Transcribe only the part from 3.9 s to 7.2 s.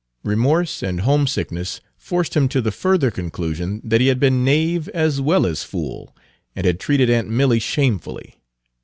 he had been knave as well as fool, and had treated